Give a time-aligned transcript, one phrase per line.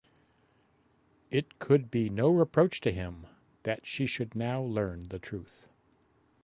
[1.29, 3.27] It could be no reproach to him
[3.61, 5.69] that she should now learn the truth.